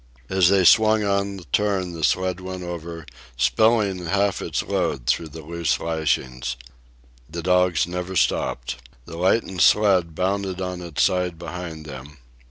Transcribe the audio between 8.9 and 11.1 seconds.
The lightened sled bounded on its